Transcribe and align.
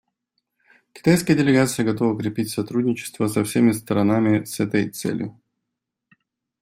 Китайская 0.93 1.35
делегация 1.35 1.85
готова 1.85 2.17
крепить 2.19 2.49
сотрудничество 2.49 3.27
со 3.27 3.43
всеми 3.43 3.71
сторонами 3.71 4.45
с 4.45 4.59
этой 4.59 4.89
целью. 4.89 5.39